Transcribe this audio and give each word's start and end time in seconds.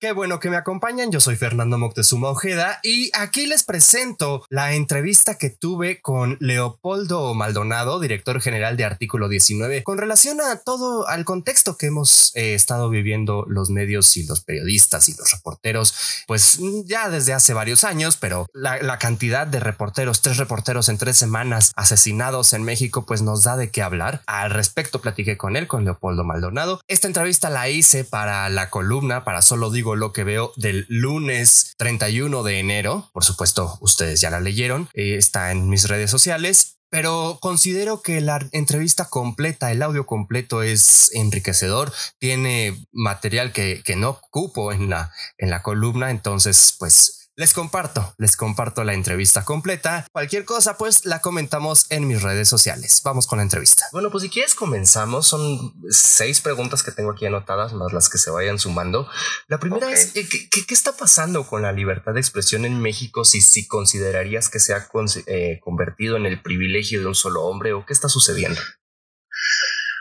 Qué 0.00 0.12
bueno 0.12 0.40
que 0.40 0.48
me 0.48 0.56
acompañan, 0.56 1.12
yo 1.12 1.20
soy 1.20 1.36
Fernando 1.36 1.76
Moctezuma 1.76 2.30
Ojeda 2.30 2.80
y 2.82 3.10
aquí 3.12 3.44
les 3.44 3.64
presento 3.64 4.46
la 4.48 4.72
entrevista 4.72 5.36
que 5.36 5.50
tuve 5.50 6.00
con 6.00 6.38
Leopoldo 6.40 7.34
Maldonado, 7.34 8.00
director 8.00 8.40
general 8.40 8.78
de 8.78 8.86
Artículo 8.86 9.28
19, 9.28 9.82
con 9.82 9.98
relación 9.98 10.40
a 10.40 10.56
todo 10.56 11.06
al 11.06 11.26
contexto 11.26 11.76
que 11.76 11.88
hemos 11.88 12.34
eh, 12.34 12.54
estado 12.54 12.88
viviendo 12.88 13.44
los 13.46 13.68
medios 13.68 14.16
y 14.16 14.24
los 14.24 14.40
periodistas 14.40 15.10
y 15.10 15.14
los 15.18 15.32
reporteros, 15.32 16.24
pues 16.26 16.58
ya 16.86 17.10
desde 17.10 17.34
hace 17.34 17.52
varios 17.52 17.84
años, 17.84 18.16
pero 18.16 18.46
la, 18.54 18.80
la 18.80 18.98
cantidad 18.98 19.46
de 19.46 19.60
reporteros, 19.60 20.22
tres 20.22 20.38
reporteros 20.38 20.88
en 20.88 20.96
tres 20.96 21.18
semanas 21.18 21.72
asesinados 21.76 22.54
en 22.54 22.62
México, 22.62 23.04
pues 23.04 23.20
nos 23.20 23.44
da 23.44 23.58
de 23.58 23.68
qué 23.68 23.82
hablar. 23.82 24.22
Al 24.24 24.50
respecto 24.50 25.02
platiqué 25.02 25.36
con 25.36 25.56
él, 25.56 25.66
con 25.66 25.84
Leopoldo 25.84 26.24
Maldonado. 26.24 26.80
Esta 26.88 27.06
entrevista 27.06 27.50
la 27.50 27.68
hice 27.68 28.04
para 28.04 28.48
la 28.48 28.70
columna, 28.70 29.24
para 29.24 29.42
solo 29.42 29.70
digo 29.70 29.89
lo 29.96 30.12
que 30.12 30.24
veo 30.24 30.52
del 30.56 30.86
lunes 30.88 31.74
31 31.78 32.42
de 32.42 32.58
enero. 32.58 33.10
Por 33.12 33.24
supuesto, 33.24 33.78
ustedes 33.80 34.20
ya 34.20 34.30
la 34.30 34.40
leyeron. 34.40 34.88
Eh, 34.94 35.16
está 35.16 35.52
en 35.52 35.68
mis 35.68 35.88
redes 35.88 36.10
sociales. 36.10 36.76
Pero 36.90 37.38
considero 37.40 38.02
que 38.02 38.20
la 38.20 38.48
entrevista 38.50 39.04
completa, 39.08 39.70
el 39.70 39.80
audio 39.80 40.06
completo 40.06 40.64
es 40.64 41.12
enriquecedor, 41.14 41.92
tiene 42.18 42.84
material 42.90 43.52
que, 43.52 43.82
que 43.84 43.94
no 43.94 44.20
cupo 44.30 44.72
en 44.72 44.90
la, 44.90 45.12
en 45.38 45.50
la 45.50 45.62
columna, 45.62 46.10
entonces 46.10 46.74
pues 46.80 47.19
les 47.40 47.54
comparto, 47.54 48.14
les 48.18 48.36
comparto 48.36 48.84
la 48.84 48.92
entrevista 48.92 49.46
completa. 49.46 50.06
Cualquier 50.12 50.44
cosa, 50.44 50.76
pues 50.76 51.06
la 51.06 51.22
comentamos 51.22 51.90
en 51.90 52.06
mis 52.06 52.20
redes 52.20 52.50
sociales. 52.50 53.00
Vamos 53.02 53.26
con 53.26 53.38
la 53.38 53.44
entrevista. 53.44 53.86
Bueno, 53.92 54.10
pues 54.10 54.24
si 54.24 54.28
quieres 54.28 54.54
comenzamos. 54.54 55.26
Son 55.26 55.72
seis 55.88 56.42
preguntas 56.42 56.82
que 56.82 56.92
tengo 56.92 57.12
aquí 57.12 57.24
anotadas, 57.24 57.72
más 57.72 57.94
las 57.94 58.10
que 58.10 58.18
se 58.18 58.30
vayan 58.30 58.58
sumando. 58.58 59.08
La 59.48 59.58
primera 59.58 59.90
es, 59.90 60.14
eh, 60.16 60.28
¿qué, 60.28 60.74
está 60.74 60.92
pasando 60.92 61.46
con 61.46 61.62
la 61.62 61.72
libertad 61.72 62.12
de 62.12 62.20
expresión 62.20 62.66
en 62.66 62.78
México 62.78 63.24
si, 63.24 63.40
si 63.40 63.66
considerarías 63.66 64.50
que 64.50 64.60
se 64.60 64.74
ha 64.74 64.86
eh, 65.26 65.60
convertido 65.62 66.18
en 66.18 66.26
el 66.26 66.42
privilegio 66.42 67.00
de 67.00 67.06
un 67.06 67.14
solo 67.14 67.44
hombre 67.44 67.72
o 67.72 67.86
qué 67.86 67.94
está 67.94 68.10
sucediendo? 68.10 68.60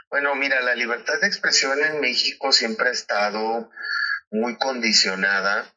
Bueno, 0.09 0.35
mira, 0.35 0.59
la 0.59 0.75
libertad 0.75 1.13
de 1.21 1.27
expresión 1.27 1.81
en 1.85 2.01
México 2.01 2.51
siempre 2.51 2.89
ha 2.89 2.91
estado 2.91 3.69
muy 4.29 4.57
condicionada 4.57 5.73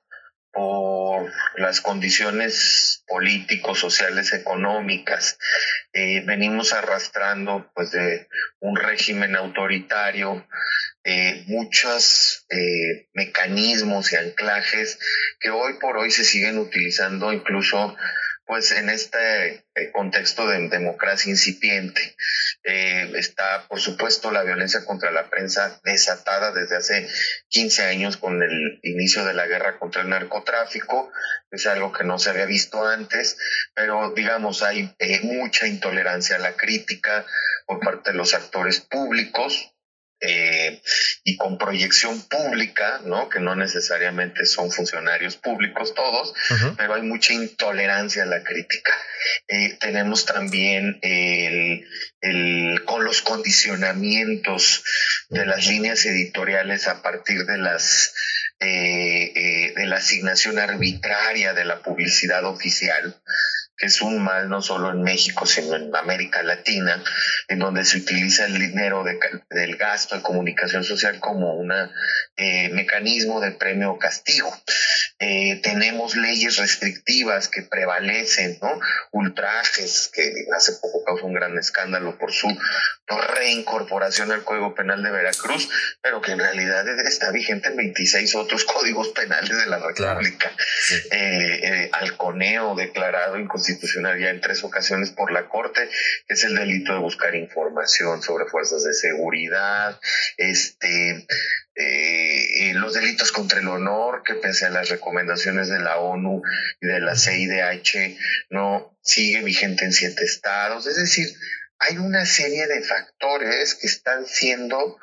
por 0.53 1.33
las 1.57 1.81
condiciones 1.81 3.05
políticos, 3.07 3.79
sociales, 3.79 4.33
económicas. 4.33 5.39
Eh, 5.93 6.23
venimos 6.27 6.73
arrastrando 6.73 7.71
pues 7.75 7.91
de 7.91 8.29
un 8.61 8.77
régimen 8.77 9.35
autoritario 9.37 10.47
eh, 11.05 11.43
muchos 11.49 12.47
eh, 12.49 13.09
mecanismos 13.13 14.13
y 14.13 14.17
anclajes 14.17 15.01
que 15.41 15.51
hoy 15.51 15.75
por 15.81 15.97
hoy 15.97 16.13
se 16.13 16.25
siguen 16.25 16.59
utilizando 16.59 17.33
incluso 17.33 17.97
pues 18.47 18.71
en 18.71 18.89
este 18.89 19.65
eh, 19.75 19.91
contexto 19.93 20.47
de 20.47 20.69
democracia 20.69 21.31
incipiente. 21.31 22.15
Eh, 22.65 23.11
está, 23.17 23.67
por 23.69 23.81
supuesto, 23.81 24.31
la 24.31 24.45
violencia 24.45 24.85
contra 24.85 25.11
la 25.11 25.29
prensa 25.29 25.81
desatada 25.83 26.53
desde 26.53 26.77
hace 26.77 27.09
15 27.49 27.83
años 27.85 28.17
con 28.17 28.41
el 28.43 28.79
inicio 28.83 29.25
de 29.25 29.35
la 29.35 29.47
guerra 29.47 29.79
contra 29.79 30.03
el 30.03 30.09
narcotráfico. 30.09 31.11
Es 31.51 31.67
algo 31.67 31.93
que 31.93 32.05
no 32.05 32.19
se 32.19 32.31
había 32.31 32.47
visto 32.47 32.87
antes, 32.87 33.37
pero 33.75 34.13
digamos, 34.15 34.63
hay 34.63 34.95
eh, 34.99 35.21
mucha 35.23 35.67
intolerancia 35.67 36.37
a 36.37 36.41
la 36.41 36.53
crítica 36.53 37.27
por 37.67 37.81
parte 37.81 38.13
de 38.13 38.17
los 38.17 38.35
actores 38.35 38.81
públicos, 38.81 39.72
eh, 40.25 40.81
y 41.25 41.37
con 41.37 41.59
proyección 41.59 42.23
pública, 42.29 43.01
¿no? 43.05 43.29
Que 43.29 43.41
no 43.41 43.57
necesariamente 43.57 44.47
son 44.47 44.71
funcionarios 44.71 45.37
públicos 45.37 45.95
todos, 45.95 46.33
pero 46.77 46.95
hay 46.95 47.03
mucha 47.03 47.33
intolerancia 47.33 48.23
a 48.23 48.27
la 48.27 48.45
crítica. 48.45 48.93
Eh, 49.49 49.77
tenemos 49.81 50.25
también 50.25 51.01
el, 51.03 51.85
el, 52.21 52.85
con 52.85 53.05
los 53.05 53.21
condicionamientos 53.23 54.85
de 55.29 55.45
las 55.45 55.67
líneas 55.67 56.07
editoriales 56.07 56.87
a 56.87 57.03
partir 57.03 57.45
de 57.45 57.59
las 57.59 58.15
eh, 58.61 59.73
de 59.75 59.87
la 59.87 59.97
asignación 59.97 60.61
arbitraria 60.61 61.53
de 61.53 61.65
la 61.65 61.83
publicidad 61.83 62.45
oficial 62.45 63.21
que 63.83 63.89
es 63.89 64.01
un 64.01 64.23
mal 64.23 64.49
no 64.49 64.63
solo 64.63 64.93
en 64.93 65.03
México, 65.03 65.45
sino 65.45 65.75
en 65.75 65.91
América 65.97 66.41
Latina, 66.45 67.03
en 67.49 67.59
donde 67.59 67.85
se 67.85 67.97
utiliza 67.97 68.47
el 68.47 68.57
dinero 68.57 69.03
del 69.03 69.77
gasto 69.77 70.15
de 70.15 70.23
comunicación 70.23 70.85
social 70.85 71.19
como 71.19 71.55
un 71.55 71.73
eh, 72.37 72.69
mecanismo 72.69 73.41
de 73.41 73.51
premio 73.51 73.91
o 73.91 73.99
castigo. 73.99 74.57
Eh, 75.25 75.61
tenemos 75.63 76.17
leyes 76.17 76.57
restrictivas 76.57 77.47
que 77.47 77.63
prevalecen, 77.63 78.59
¿no? 78.61 78.81
Ultrajes, 79.13 80.11
que 80.13 80.33
hace 80.57 80.73
poco 80.83 81.05
causó 81.05 81.27
un 81.27 81.35
gran 81.35 81.57
escándalo 81.57 82.19
por 82.19 82.33
su 82.33 82.49
reincorporación 83.07 84.33
al 84.33 84.43
Código 84.43 84.75
Penal 84.75 85.03
de 85.03 85.13
Veracruz, 85.13 85.69
pero 86.03 86.21
que 86.21 86.33
en 86.33 86.41
realidad 86.41 86.89
está 87.07 87.31
vigente 87.31 87.69
en 87.69 87.77
26 87.77 88.35
otros 88.35 88.65
códigos 88.65 89.11
penales 89.11 89.57
de 89.57 89.67
la 89.67 89.79
República. 89.79 90.51
Eh, 91.13 91.89
alconeo 91.93 92.75
declarado 92.75 93.39
inconstitucional 93.39 94.19
ya 94.19 94.31
en 94.31 94.41
tres 94.41 94.65
ocasiones 94.65 95.11
por 95.11 95.31
la 95.31 95.49
Corte, 95.49 95.89
que 96.27 96.35
es 96.35 96.43
el 96.45 96.57
delito 96.57 96.95
de 96.95 96.99
buscar 96.99 97.35
información 97.37 98.23
sobre 98.23 98.47
fuerzas 98.47 98.83
de 98.83 98.95
seguridad, 98.95 100.01
este, 100.37 101.27
eh, 101.75 102.73
los 102.75 102.95
delitos 102.95 103.33
contra 103.33 103.61
el 103.61 103.69
honor, 103.69 104.23
que 104.25 104.35
pese 104.35 104.67
a 104.67 104.71
las 104.71 104.89
recomendaciones 104.89 105.69
de 105.69 105.79
la 105.79 105.99
ONU 105.99 106.43
y 106.81 106.87
de 106.87 107.01
la 107.01 107.17
CIDH, 107.17 108.19
no 108.51 108.99
sigue 109.03 109.43
vigente 109.43 109.85
en 109.85 109.93
siete 109.93 110.25
estados. 110.25 110.87
Es 110.87 110.97
decir, 110.97 111.29
hay 111.79 111.99
una 111.99 112.27
serie 112.27 112.67
de 112.67 112.83
factores 112.83 113.75
que 113.75 113.87
están 113.87 114.27
siendo, 114.27 114.99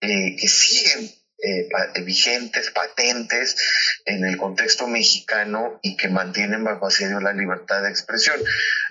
eh, 0.00 0.36
que 0.38 0.48
siguen 0.48 1.10
eh, 1.44 1.68
vigentes, 2.04 2.70
patentes 2.70 3.56
en 4.04 4.24
el 4.24 4.36
contexto 4.36 4.86
mexicano 4.86 5.80
y 5.82 5.96
que 5.96 6.08
mantienen 6.08 6.62
bajo 6.62 6.86
asedio 6.86 7.20
la 7.20 7.32
libertad 7.32 7.82
de 7.82 7.90
expresión. 7.90 8.40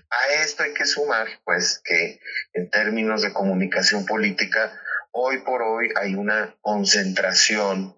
A 0.10 0.44
esto 0.44 0.64
hay 0.64 0.74
que 0.74 0.86
sumar, 0.86 1.28
pues, 1.46 1.82
que 1.86 2.20
en 2.54 2.70
términos 2.70 3.22
de 3.22 3.32
comunicación 3.32 4.06
política, 4.06 4.78
hoy 5.12 5.40
por 5.40 5.62
hoy 5.62 5.90
hay 5.96 6.16
una 6.16 6.56
concentración 6.62 7.98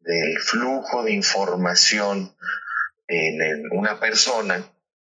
del 0.00 0.38
flujo 0.38 1.02
de 1.02 1.12
información 1.12 2.36
en, 3.06 3.70
una 3.72 3.98
persona, 4.00 4.62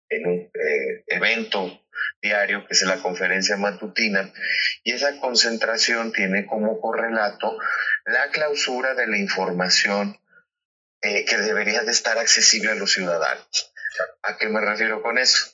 en 0.09 0.26
un 0.26 0.38
eh, 0.38 1.04
evento 1.09 1.82
diario, 2.22 2.66
que 2.66 2.75
es 2.75 2.82
la 2.82 3.03
conferencia 3.03 3.56
matutina, 3.56 4.32
y 4.84 4.92
esa 4.92 5.19
concentración 5.20 6.12
tiene 6.12 6.47
como 6.47 6.81
correlato 6.81 7.56
la 8.04 8.31
clausura 8.31 8.94
de 8.94 9.06
la 9.06 9.19
información 9.19 10.19
eh, 11.03 11.25
que 11.25 11.38
debería 11.38 11.82
de 11.82 11.93
estar 11.93 12.19
accesible 12.19 12.70
a 12.70 12.75
los 12.76 12.93
ciudadanos. 12.93 13.72
¿A 14.22 14.37
qué 14.37 14.48
me 14.48 14.60
refiero 14.60 15.03
con 15.03 15.19
eso? 15.19 15.53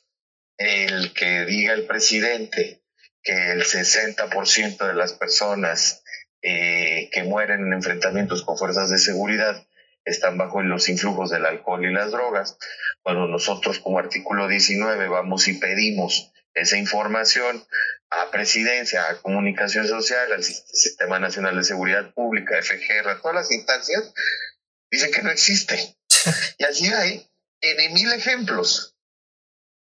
El 0.56 1.12
que 1.15 1.44
diga 1.44 1.72
el 1.72 1.87
presidente 1.87 2.81
que 3.22 3.53
el 3.53 3.62
60% 3.62 4.87
de 4.87 4.94
las 4.94 5.12
personas 5.12 6.03
eh, 6.43 7.09
que 7.12 7.22
mueren 7.22 7.66
en 7.66 7.72
enfrentamientos 7.72 8.43
con 8.43 8.59
fuerzas 8.59 8.91
de 8.91 8.99
seguridad 8.99 9.66
están 10.05 10.37
bajo 10.37 10.60
los 10.62 10.88
influjos 10.88 11.31
del 11.31 11.47
alcohol 11.47 11.84
y 11.84 11.93
las 11.93 12.10
drogas. 12.10 12.59
Cuando 13.03 13.27
nosotros 13.28 13.78
como 13.78 13.99
artículo 13.99 14.49
19 14.49 15.09
vamos 15.09 15.47
y 15.49 15.55
pedimos 15.55 16.33
esa 16.55 16.77
información 16.77 17.65
a 18.10 18.31
presidencia, 18.31 19.09
a 19.09 19.22
comunicación 19.22 19.87
social, 19.87 20.33
al 20.33 20.43
Sistema 20.43 21.19
Nacional 21.19 21.56
de 21.56 21.65
Seguridad 21.65 22.12
Pública, 22.12 22.60
FGR, 22.60 23.09
a 23.09 23.21
todas 23.21 23.37
las 23.37 23.53
instancias, 23.53 24.12
dicen 24.91 25.12
que 25.12 25.22
no 25.22 25.31
existe. 25.31 25.97
Y 26.59 26.65
así 26.65 26.86
hay 26.92 27.27
en 27.60 27.95
mil 27.95 28.13
ejemplos 28.13 28.95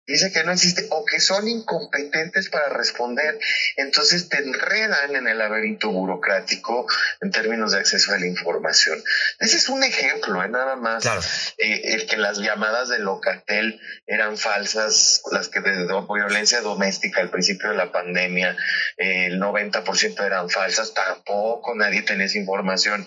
dice 0.07 0.31
que 0.31 0.43
no 0.43 0.51
existe 0.51 0.87
o 0.91 1.05
que 1.05 1.19
son 1.19 1.47
incompetentes 1.47 2.49
para 2.49 2.69
responder, 2.69 3.39
entonces 3.75 4.29
te 4.29 4.37
enredan 4.37 5.15
en 5.15 5.27
el 5.27 5.37
laberinto 5.37 5.89
burocrático 5.89 6.87
en 7.21 7.31
términos 7.31 7.71
de 7.71 7.79
acceso 7.79 8.13
a 8.13 8.19
la 8.19 8.27
información. 8.27 9.01
Ese 9.39 9.57
es 9.57 9.69
un 9.69 9.83
ejemplo, 9.83 10.43
¿eh? 10.43 10.49
nada 10.49 10.75
más. 10.75 11.05
Eh, 11.57 11.93
el 11.93 12.07
que 12.07 12.17
las 12.17 12.37
llamadas 12.37 12.89
de 12.89 12.99
Locatel 12.99 13.79
eran 14.05 14.37
falsas, 14.37 15.21
las 15.31 15.49
que 15.49 15.61
de, 15.61 15.87
violencia 16.13 16.61
doméstica 16.61 17.21
al 17.21 17.29
principio 17.29 17.69
de 17.69 17.75
la 17.75 17.91
pandemia, 17.91 18.55
eh, 18.97 19.27
el 19.27 19.39
90% 19.39 20.25
eran 20.25 20.49
falsas, 20.49 20.93
tampoco 20.93 21.73
nadie 21.75 22.03
tenía 22.03 22.25
esa 22.25 22.37
información. 22.37 23.05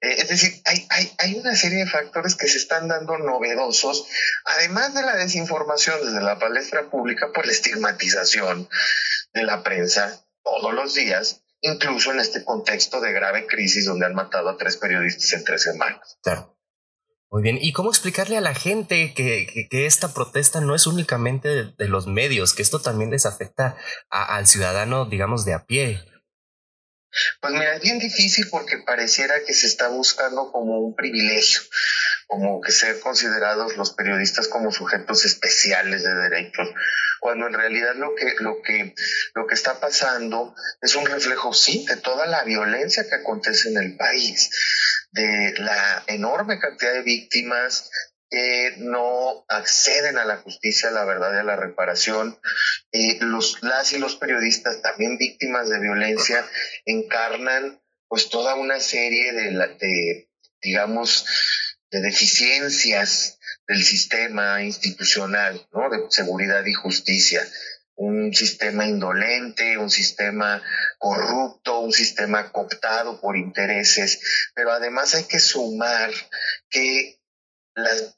Eh, 0.00 0.16
es 0.18 0.28
decir, 0.28 0.62
hay, 0.64 0.86
hay, 0.90 1.12
hay 1.18 1.34
una 1.34 1.54
serie 1.54 1.84
de 1.84 1.90
factores 1.90 2.34
que 2.34 2.48
se 2.48 2.58
están 2.58 2.88
dando 2.88 3.18
novedosos, 3.18 4.06
además 4.44 4.94
de 4.94 5.02
la 5.02 5.16
desinformación 5.16 6.04
desde 6.04 6.22
la 6.22 6.38
palestra 6.38 6.88
pública 6.90 7.32
por 7.32 7.46
la 7.46 7.52
estigmatización 7.52 8.68
de 9.34 9.42
la 9.42 9.62
prensa 9.62 10.24
todos 10.42 10.72
los 10.74 10.94
días, 10.94 11.42
incluso 11.60 12.12
en 12.12 12.20
este 12.20 12.44
contexto 12.44 13.00
de 13.00 13.12
grave 13.12 13.46
crisis 13.46 13.86
donde 13.86 14.06
han 14.06 14.14
matado 14.14 14.48
a 14.48 14.56
tres 14.56 14.76
periodistas 14.76 15.32
en 15.34 15.44
tres 15.44 15.62
semanas. 15.62 16.18
Claro. 16.22 16.56
Muy 17.32 17.42
bien, 17.42 17.58
¿y 17.60 17.72
cómo 17.72 17.90
explicarle 17.90 18.36
a 18.36 18.40
la 18.40 18.54
gente 18.54 19.14
que, 19.14 19.68
que, 19.70 19.86
esta 19.86 20.12
protesta 20.12 20.60
no 20.60 20.74
es 20.74 20.88
únicamente 20.88 21.48
de, 21.78 21.88
los 21.88 22.08
medios, 22.08 22.54
que 22.54 22.62
esto 22.62 22.80
también 22.80 23.12
les 23.12 23.24
afecta 23.24 23.76
al 24.08 24.48
ciudadano, 24.48 25.04
digamos, 25.04 25.44
de 25.44 25.54
a 25.54 25.64
pie? 25.64 26.00
Pues 27.40 27.52
mira, 27.52 27.74
es 27.74 27.82
bien 27.82 27.98
difícil 27.98 28.48
porque 28.50 28.78
pareciera 28.86 29.42
que 29.44 29.52
se 29.52 29.66
está 29.66 29.88
buscando 29.88 30.52
como 30.52 30.78
un 30.78 30.94
privilegio, 30.94 31.60
como 32.26 32.60
que 32.60 32.70
ser 32.70 33.00
considerados 33.00 33.76
los 33.76 33.92
periodistas 33.92 34.46
como 34.46 34.70
sujetos 34.70 35.24
especiales 35.24 36.04
de 36.04 36.14
derechos, 36.14 36.68
cuando 37.20 37.48
en 37.48 37.54
realidad 37.54 37.94
lo 37.96 38.14
que, 38.14 38.34
lo 38.38 38.62
que, 38.62 38.94
lo 39.34 39.46
que 39.46 39.54
está 39.54 39.80
pasando 39.80 40.54
es 40.80 40.94
un 40.94 41.06
reflejo, 41.06 41.52
sí, 41.52 41.84
de 41.88 41.96
toda 41.96 42.26
la 42.26 42.44
violencia 42.44 43.06
que 43.08 43.16
acontece 43.16 43.70
en 43.70 43.78
el 43.78 43.96
país, 43.96 44.50
de 45.10 45.54
la 45.58 46.04
enorme 46.06 46.60
cantidad 46.60 46.92
de 46.92 47.02
víctimas, 47.02 47.90
que 48.30 48.74
no 48.78 49.44
acceden 49.48 50.16
a 50.16 50.24
la 50.24 50.36
justicia, 50.38 50.88
a 50.88 50.92
la 50.92 51.04
verdad 51.04 51.34
y 51.34 51.38
a 51.38 51.44
la 51.44 51.56
reparación. 51.56 52.38
Eh, 52.92 53.18
los, 53.20 53.62
las 53.62 53.92
y 53.92 53.98
los 53.98 54.16
periodistas, 54.16 54.80
también 54.82 55.18
víctimas 55.18 55.68
de 55.68 55.80
violencia, 55.80 56.46
encarnan 56.84 57.82
pues 58.08 58.28
toda 58.28 58.54
una 58.54 58.80
serie 58.80 59.32
de, 59.32 59.50
de 59.52 60.28
digamos, 60.62 61.26
de 61.90 62.00
deficiencias 62.00 63.38
del 63.66 63.82
sistema 63.82 64.62
institucional, 64.62 65.66
¿no? 65.72 65.90
De 65.90 65.98
seguridad 66.10 66.64
y 66.64 66.72
justicia. 66.72 67.46
Un 67.94 68.32
sistema 68.32 68.86
indolente, 68.86 69.76
un 69.76 69.90
sistema 69.90 70.62
corrupto, 70.98 71.80
un 71.80 71.92
sistema 71.92 72.50
cooptado 72.50 73.20
por 73.20 73.36
intereses, 73.36 74.50
pero 74.54 74.72
además 74.72 75.14
hay 75.14 75.24
que 75.24 75.38
sumar 75.38 76.10
que 76.70 77.19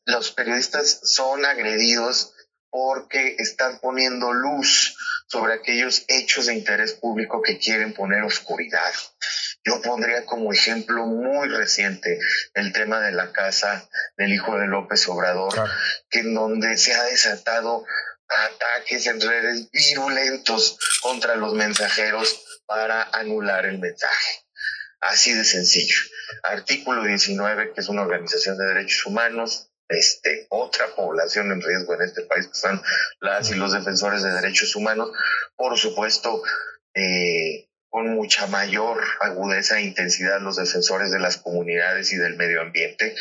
los 0.06 0.32
periodistas 0.32 1.00
son 1.04 1.44
agredidos 1.44 2.34
porque 2.70 3.36
están 3.38 3.78
poniendo 3.80 4.32
luz 4.32 4.96
sobre 5.26 5.54
aquellos 5.54 6.04
hechos 6.08 6.46
de 6.46 6.54
interés 6.54 6.94
público 6.94 7.42
que 7.42 7.58
quieren 7.58 7.94
poner 7.94 8.22
oscuridad. 8.22 8.92
Yo 9.64 9.80
pondría 9.80 10.24
como 10.26 10.52
ejemplo 10.52 11.06
muy 11.06 11.48
reciente 11.48 12.18
el 12.54 12.72
tema 12.72 13.00
de 13.00 13.12
la 13.12 13.32
casa 13.32 13.88
del 14.16 14.32
hijo 14.32 14.58
de 14.58 14.66
López 14.66 15.06
Obrador, 15.08 15.54
que 16.10 16.20
en 16.20 16.34
donde 16.34 16.76
se 16.76 16.94
ha 16.94 17.04
desatado 17.04 17.84
ataques 18.28 19.06
en 19.06 19.20
redes 19.20 19.70
virulentos 19.70 20.78
contra 21.00 21.36
los 21.36 21.54
mensajeros 21.54 22.42
para 22.66 23.02
anular 23.12 23.66
el 23.66 23.78
mensaje. 23.78 24.41
Así 25.02 25.34
de 25.34 25.44
sencillo. 25.44 25.96
Artículo 26.44 27.02
19, 27.02 27.72
que 27.74 27.80
es 27.80 27.88
una 27.88 28.02
organización 28.02 28.56
de 28.56 28.66
derechos 28.66 29.04
humanos, 29.04 29.68
este, 29.88 30.46
otra 30.48 30.94
población 30.94 31.50
en 31.50 31.60
riesgo 31.60 31.94
en 31.94 32.02
este 32.02 32.22
país, 32.22 32.46
que 32.46 32.54
son 32.54 32.80
las 33.20 33.50
y 33.50 33.56
los 33.56 33.72
defensores 33.72 34.22
de 34.22 34.30
derechos 34.30 34.76
humanos, 34.76 35.10
por 35.56 35.76
supuesto, 35.76 36.42
eh, 36.94 37.68
con 37.88 38.14
mucha 38.14 38.46
mayor 38.46 39.02
agudeza 39.20 39.78
e 39.78 39.82
intensidad 39.82 40.40
los 40.40 40.56
defensores 40.56 41.10
de 41.10 41.18
las 41.18 41.36
comunidades 41.36 42.12
y 42.12 42.16
del 42.16 42.36
medio 42.36 42.60
ambiente. 42.60 43.16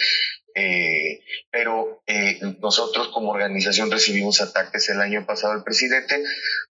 Eh, 0.54 1.24
pero 1.50 2.04
eh, 2.06 2.39
nosotros 2.60 3.10
como 3.10 3.31
organización 3.31 3.89
recibimos 3.89 4.39
ataques 4.39 4.88
el 4.89 5.01
año 5.01 5.25
pasado 5.25 5.54
del 5.54 5.63
presidente 5.63 6.24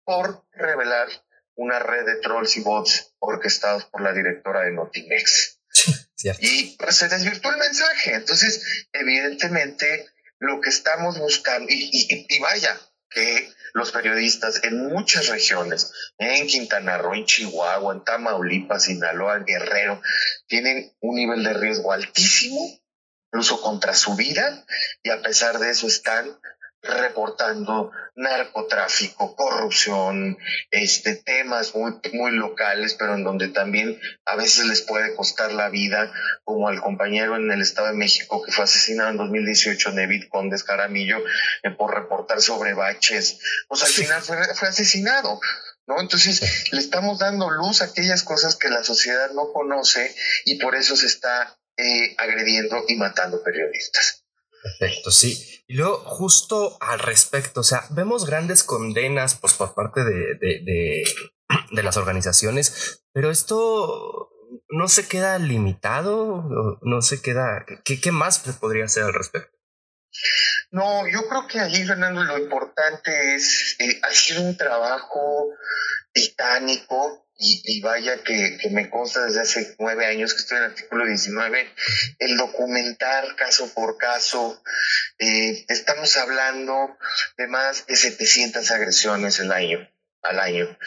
por 0.05 0.45
revelar 0.53 1.09
una 1.61 1.77
red 1.77 2.05
de 2.05 2.15
trolls 2.15 2.57
y 2.57 2.61
bots 2.61 3.13
orquestados 3.19 3.85
por 3.85 4.01
la 4.01 4.13
directora 4.13 4.61
de 4.61 4.71
Notimex. 4.71 5.59
y 6.39 6.75
pues, 6.77 6.95
se 6.95 7.07
desvirtuó 7.07 7.51
el 7.51 7.57
mensaje. 7.57 8.15
Entonces, 8.15 8.87
evidentemente, 8.91 10.07
lo 10.39 10.59
que 10.59 10.69
estamos 10.69 11.19
buscando, 11.19 11.67
y, 11.69 12.25
y, 12.27 12.39
vaya, 12.39 12.79
que 13.11 13.53
los 13.73 13.91
periodistas 13.91 14.63
en 14.63 14.87
muchas 14.87 15.27
regiones, 15.27 15.91
en 16.17 16.47
Quintana 16.47 16.97
Roo, 16.97 17.13
en 17.13 17.25
Chihuahua, 17.25 17.93
en 17.93 18.03
Tamaulipas, 18.03 18.85
Sinaloa, 18.85 19.39
Guerrero, 19.39 20.01
tienen 20.47 20.91
un 20.99 21.15
nivel 21.15 21.43
de 21.43 21.53
riesgo 21.53 21.91
altísimo, 21.91 22.59
incluso 23.27 23.61
contra 23.61 23.93
su 23.93 24.15
vida, 24.15 24.65
y 25.03 25.11
a 25.11 25.21
pesar 25.21 25.59
de 25.59 25.69
eso 25.69 25.87
están 25.87 26.39
reportando 26.81 27.91
narcotráfico, 28.15 29.35
corrupción, 29.35 30.37
este, 30.71 31.15
temas 31.15 31.75
muy, 31.75 31.93
muy 32.13 32.31
locales, 32.31 32.95
pero 32.95 33.15
en 33.15 33.23
donde 33.23 33.49
también 33.49 33.99
a 34.25 34.35
veces 34.35 34.65
les 34.65 34.81
puede 34.81 35.15
costar 35.15 35.51
la 35.51 35.69
vida, 35.69 36.11
como 36.43 36.67
al 36.67 36.81
compañero 36.81 37.35
en 37.35 37.51
el 37.51 37.61
Estado 37.61 37.87
de 37.87 37.93
México 37.93 38.41
que 38.43 38.51
fue 38.51 38.63
asesinado 38.63 39.11
en 39.11 39.17
2018, 39.17 39.91
David 39.91 40.25
Condes 40.29 40.63
Caramillo, 40.63 41.17
eh, 41.63 41.71
por 41.71 41.93
reportar 41.93 42.41
sobre 42.41 42.73
baches, 42.73 43.39
pues 43.67 43.83
al 43.83 43.89
final 43.89 44.21
fue, 44.21 44.37
fue 44.55 44.67
asesinado. 44.67 45.39
¿No? 45.87 45.99
Entonces, 45.99 46.69
le 46.71 46.79
estamos 46.79 47.17
dando 47.17 47.49
luz 47.49 47.81
a 47.81 47.85
aquellas 47.85 48.21
cosas 48.21 48.55
que 48.55 48.69
la 48.69 48.83
sociedad 48.83 49.31
no 49.31 49.51
conoce 49.51 50.15
y 50.45 50.59
por 50.59 50.75
eso 50.75 50.95
se 50.95 51.07
está 51.07 51.57
eh, 51.75 52.15
agrediendo 52.17 52.83
y 52.87 52.95
matando 52.95 53.41
periodistas. 53.43 54.23
Perfecto, 54.61 55.09
sí. 55.09 55.50
Y 55.71 55.75
luego, 55.75 55.99
justo 55.99 56.75
al 56.81 56.99
respecto, 56.99 57.61
o 57.61 57.63
sea, 57.63 57.85
vemos 57.91 58.25
grandes 58.25 58.61
condenas 58.61 59.35
pues, 59.35 59.53
por 59.53 59.73
parte 59.73 60.03
de, 60.03 60.35
de, 60.37 61.03
las 61.81 61.95
organizaciones, 61.95 63.05
pero 63.13 63.31
esto 63.31 64.29
no 64.67 64.89
se 64.89 65.07
queda 65.07 65.39
limitado, 65.39 66.77
no 66.81 67.01
se 67.01 67.21
queda. 67.21 67.65
¿Qué, 67.85 68.01
qué 68.01 68.11
más 68.11 68.39
podría 68.59 68.83
hacer 68.83 69.03
al 69.03 69.13
respecto? 69.13 69.57
No, 70.71 71.07
yo 71.07 71.29
creo 71.29 71.47
que 71.47 71.61
allí, 71.61 71.85
Fernando, 71.85 72.21
lo 72.25 72.37
importante 72.37 73.35
es 73.35 73.77
eh, 73.79 73.97
hacer 74.03 74.39
un 74.39 74.57
trabajo 74.57 75.51
titánico 76.11 77.29
y, 77.41 77.81
vaya 77.81 78.23
que, 78.23 78.59
me 78.69 78.89
consta 78.89 79.25
desde 79.25 79.41
hace 79.41 79.75
nueve 79.79 80.05
años 80.05 80.33
que 80.33 80.41
estoy 80.41 80.57
en 80.57 80.63
el 80.65 80.69
artículo 80.71 81.05
19, 81.05 81.67
el 82.19 82.37
documentar 82.37 83.35
caso 83.35 83.73
por 83.73 83.97
caso. 83.97 84.61
Eh, 85.17 85.65
estamos 85.67 86.15
hablando 86.17 86.97
de 87.37 87.47
más 87.47 87.87
de 87.87 87.95
700 87.95 88.69
agresiones 88.71 89.39
el 89.39 89.51
año 89.51 89.89
al 90.23 90.39
año. 90.39 90.77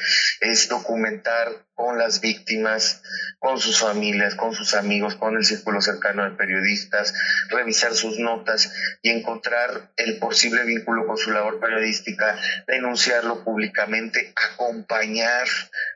Es 0.40 0.68
documentar 0.68 1.64
con 1.74 1.98
las 1.98 2.20
víctimas, 2.20 3.02
con 3.38 3.58
sus 3.58 3.80
familias, 3.80 4.34
con 4.36 4.54
sus 4.54 4.74
amigos, 4.74 5.16
con 5.16 5.36
el 5.36 5.44
círculo 5.44 5.80
cercano 5.80 6.24
de 6.24 6.36
periodistas, 6.36 7.12
revisar 7.48 7.94
sus 7.94 8.18
notas 8.18 8.72
y 9.02 9.10
encontrar 9.10 9.90
el 9.96 10.18
posible 10.18 10.64
vínculo 10.64 11.06
con 11.06 11.16
su 11.16 11.32
labor 11.32 11.58
periodística, 11.58 12.38
denunciarlo 12.68 13.42
públicamente, 13.42 14.32
acompañar 14.52 15.48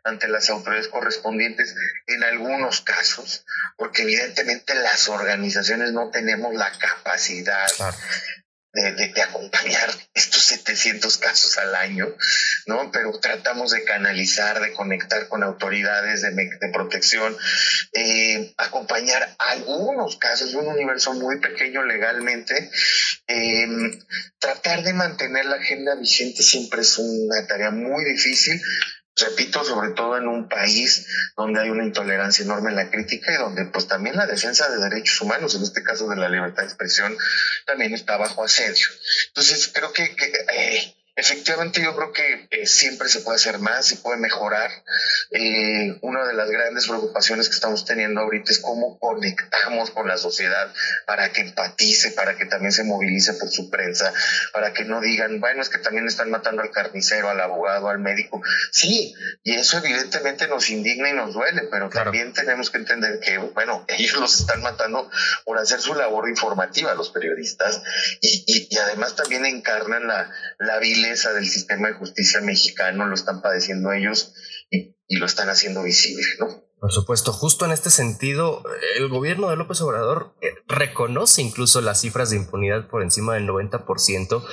ante 0.03 0.29
las 0.29 0.51
autoridades 0.51 0.89
correspondientes 0.89 1.77
en 2.07 2.25
algunos 2.25 2.81
casos, 2.81 3.45
porque 3.77 4.03
evidentemente 4.03 4.75
las 4.75 5.09
organizaciones 5.09 5.93
no 5.93 6.11
tenemos 6.11 6.55
la 6.55 6.73
capacidad 6.73 7.69
de, 8.73 9.23
acompañar 9.23 9.91
estos 10.39 10.59
700 10.59 11.19
casos 11.19 11.59
al 11.59 11.75
año, 11.75 12.07
¿no? 12.67 12.91
Pero 12.93 13.19
tratamos 13.19 13.71
de 13.71 13.85
canalizar, 13.85 14.61
de 14.61 14.73
conectar 14.73 15.29
con 15.29 15.43
autoridades 15.43 16.23
de, 16.23 16.31
de 16.31 16.73
protección, 16.73 17.37
eh, 17.93 18.55
acompañar 18.57 19.35
algunos 19.39 20.17
casos, 20.17 20.55
un 20.55 20.67
universo 20.67 21.13
muy 21.15 21.41
pequeño 21.41 21.83
legalmente. 21.85 22.71
Em, 23.27 23.99
tratar 24.39 24.83
de 24.83 24.93
mantener 24.93 25.47
la 25.47 25.57
agenda 25.57 25.95
vigente 25.97 26.43
siempre 26.43 26.83
es 26.83 26.99
una 26.99 27.47
tarea 27.47 27.71
muy 27.71 28.05
difícil, 28.05 28.61
repito, 29.21 29.65
sobre 29.65 29.91
todo 29.91 30.17
en 30.17 30.29
un 30.29 30.49
país 30.49 31.07
donde 31.37 31.61
hay 31.61 31.71
una 31.71 31.85
intolerancia 31.85 32.45
enorme 32.45 32.71
en 32.71 32.77
la 32.77 32.91
crítica 32.91 33.33
y 33.33 33.37
donde 33.37 33.65
pues 33.67 33.87
también 33.87 34.17
la 34.17 34.27
defensa 34.27 34.69
de 34.69 34.79
derechos 34.79 35.21
humanos, 35.21 35.55
en 35.55 35.63
este 35.63 35.83
caso 35.83 36.09
de 36.09 36.17
la 36.17 36.29
libertad 36.29 36.63
de 36.63 36.69
expresión, 36.69 37.17
también 37.67 37.95
está 37.95 38.17
bajo 38.17 38.45
asedio. 38.45 38.87
Entonces, 39.29 39.71
creo 39.73 39.93
que, 39.93 40.05
eh, 40.05 40.95
Efectivamente, 41.31 41.83
yo 41.83 41.95
creo 41.95 42.11
que 42.11 42.49
eh, 42.51 42.67
siempre 42.67 43.07
se 43.11 43.21
puede 43.21 43.37
hacer 43.37 43.59
más, 43.59 43.87
se 43.87 43.97
puede 43.97 44.19
mejorar. 44.19 44.71
Eh, 45.31 45.99
una 46.01 46.27
de 46.27 46.33
las 46.33 46.49
grandes 46.49 46.87
preocupaciones 46.87 47.51
que 47.51 47.55
estamos 47.55 47.85
teniendo 47.85 48.23
ahorita 48.23 48.51
es 48.51 48.61
cómo 48.61 48.99
conectamos 48.99 49.91
con 49.91 50.09
la 50.09 50.17
sociedad 50.17 50.73
para 51.07 51.31
que 51.31 51.43
empatice, 51.43 52.13
para 52.13 52.39
que 52.39 52.47
también 52.47 52.73
se 52.73 52.83
movilice 52.83 53.35
por 53.35 53.51
su 53.51 53.69
prensa, 53.69 54.11
para 54.55 54.73
que 54.73 54.87
no 54.87 55.03
digan, 55.03 55.39
bueno, 55.39 55.61
es 55.61 55.69
que 55.69 55.77
también 55.77 56.07
están 56.07 56.31
matando 56.31 56.63
al 56.63 56.71
carnicero, 56.71 57.29
al 57.29 57.41
abogado, 57.41 57.91
al 57.91 57.99
médico. 57.99 58.41
Sí, 58.73 59.15
y 59.43 59.55
eso 59.55 59.77
evidentemente 59.77 60.49
nos 60.49 60.71
indigna 60.71 61.11
y 61.11 61.13
nos 61.13 61.35
duele, 61.35 61.65
pero 61.71 61.91
también 61.91 62.33
tenemos 62.33 62.71
que 62.71 62.79
entender 62.79 63.21
que, 63.21 63.37
bueno, 63.37 63.85
ellos 63.89 64.19
los 64.19 64.41
están 64.41 64.63
matando 64.63 65.11
por 65.45 65.59
hacer 65.59 65.79
su 65.81 65.95
labor 65.95 66.27
informativa, 66.31 66.95
los 66.95 67.11
periodistas, 67.11 67.83
y, 68.23 68.67
y, 68.71 68.79
además 68.79 69.15
también 69.15 69.45
encarnan 69.45 70.07
la, 70.07 70.31
la 70.59 70.79
del 71.27 71.47
sistema 71.47 71.89
de 71.89 71.95
justicia 71.95 72.41
mexicano, 72.41 73.07
lo 73.07 73.15
están 73.15 73.43
padeciendo 73.43 73.93
ellos 73.93 74.35
y, 74.71 74.97
lo 75.11 75.27
están 75.27 75.49
haciendo 75.49 75.83
visible, 75.83 76.23
¿no? 76.39 76.65
Por 76.79 76.93
supuesto, 76.93 77.33
justo 77.33 77.65
en 77.65 77.73
este 77.73 77.91
sentido, 77.91 78.63
el 78.97 79.09
gobierno 79.09 79.51
de 79.51 79.57
López 79.57 79.81
Obrador 79.81 80.37
eh, 80.43 80.55
reconoce 80.69 81.43
incluso 81.43 81.81
las 81.81 82.01
cifras 82.01 82.31
de 82.31 82.37
impunidad 82.37 82.89
por 82.89 83.03
encima 83.03 83.35
del 83.35 83.49
90%. 83.49 84.47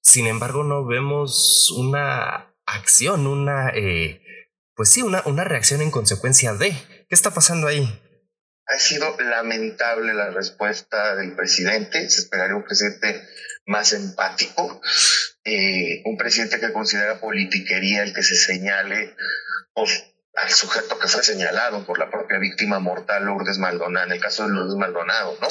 Sin 0.00 0.26
embargo, 0.26 0.64
no 0.64 0.86
vemos 0.86 1.70
una 1.76 2.54
acción, 2.64 3.26
una, 3.26 3.70
eh, 3.74 4.22
pues 4.74 4.90
sí, 4.90 5.02
una, 5.02 5.22
una 5.26 5.44
reacción 5.44 5.82
en 5.82 5.90
consecuencia 5.90 6.54
de. 6.54 6.70
¿Qué 6.70 7.14
está 7.14 7.32
pasando 7.32 7.66
ahí? 7.66 7.86
Ha 8.68 8.78
sido 8.78 9.14
lamentable 9.18 10.14
la 10.14 10.30
respuesta 10.30 11.14
del 11.16 11.36
presidente. 11.36 12.08
Se 12.08 12.20
esperaría 12.20 12.56
un 12.56 12.64
presidente 12.64 13.22
más 13.66 13.92
empático, 13.92 14.80
eh, 15.48 16.02
un 16.04 16.16
presidente 16.16 16.58
que 16.58 16.72
considera 16.72 17.20
politiquería 17.20 18.02
el 18.02 18.12
que 18.12 18.24
se 18.24 18.34
señale 18.34 19.14
pues, 19.72 20.04
al 20.34 20.50
sujeto 20.50 20.98
que 20.98 21.06
fue 21.06 21.22
señalado 21.22 21.86
por 21.86 22.00
la 22.00 22.10
propia 22.10 22.38
víctima 22.38 22.80
mortal 22.80 23.24
Lourdes 23.24 23.58
Maldonado, 23.58 24.06
en 24.06 24.12
el 24.12 24.20
caso 24.20 24.42
de 24.42 24.48
Lourdes 24.52 24.74
Maldonado, 24.74 25.38
¿no? 25.40 25.46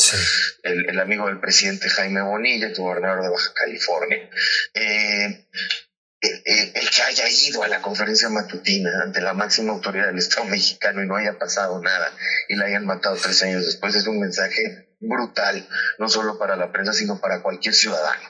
El, 0.63 0.99
amigo 0.99 1.27
del 1.27 1.39
presidente 1.39 1.89
Jaime 1.89 2.21
Bonilla, 2.21 2.67
el 2.67 2.75
gobernador 2.75 3.23
de 3.23 3.29
Baja 3.29 3.53
California. 3.53 4.29
Eh, 4.73 5.47
el, 6.19 6.89
que 6.89 7.01
haya 7.01 7.29
ido 7.29 7.63
a 7.63 7.69
la 7.69 7.81
conferencia 7.81 8.27
matutina 8.27 9.01
ante 9.01 9.21
la 9.21 9.33
máxima 9.33 9.71
autoridad 9.71 10.07
del 10.07 10.17
Estado 10.17 10.45
mexicano 10.45 11.01
y 11.01 11.07
no 11.07 11.15
haya 11.15 11.39
pasado 11.39 11.81
nada 11.81 12.11
y 12.49 12.55
la 12.55 12.65
hayan 12.65 12.85
matado 12.85 13.15
tres 13.15 13.41
años 13.43 13.65
después 13.65 13.95
es 13.95 14.07
un 14.07 14.19
mensaje 14.19 14.84
brutal, 14.99 15.67
no 15.99 16.09
solo 16.09 16.37
para 16.37 16.55
la 16.55 16.71
prensa, 16.71 16.93
sino 16.93 17.19
para 17.19 17.41
cualquier 17.41 17.73
ciudadano. 17.73 18.29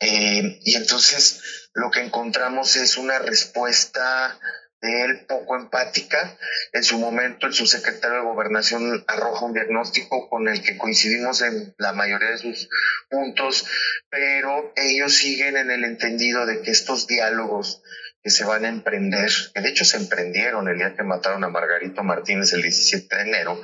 Eh, 0.00 0.60
y 0.64 0.74
entonces 0.76 1.68
lo 1.74 1.90
que 1.90 2.00
encontramos 2.00 2.76
es 2.76 2.96
una 2.96 3.18
respuesta 3.18 4.38
de 4.84 5.04
él 5.04 5.26
poco 5.26 5.56
empática. 5.56 6.36
En 6.72 6.84
su 6.84 6.98
momento, 6.98 7.46
el 7.46 7.54
subsecretario 7.54 8.18
de 8.18 8.24
Gobernación 8.24 9.02
arroja 9.06 9.46
un 9.46 9.54
diagnóstico 9.54 10.28
con 10.28 10.46
el 10.46 10.62
que 10.62 10.76
coincidimos 10.76 11.40
en 11.40 11.74
la 11.78 11.92
mayoría 11.92 12.30
de 12.30 12.38
sus 12.38 12.68
puntos, 13.08 13.64
pero 14.10 14.72
ellos 14.76 15.14
siguen 15.14 15.56
en 15.56 15.70
el 15.70 15.84
entendido 15.84 16.44
de 16.44 16.60
que 16.60 16.70
estos 16.70 17.06
diálogos 17.06 17.82
que 18.24 18.30
se 18.30 18.44
van 18.46 18.64
a 18.64 18.68
emprender, 18.68 19.30
que 19.54 19.60
de 19.60 19.68
hecho 19.68 19.84
se 19.84 19.98
emprendieron 19.98 20.66
el 20.66 20.78
día 20.78 20.96
que 20.96 21.02
mataron 21.02 21.44
a 21.44 21.50
Margarito 21.50 22.02
Martínez 22.02 22.54
el 22.54 22.62
17 22.62 23.14
de 23.14 23.22
enero, 23.22 23.60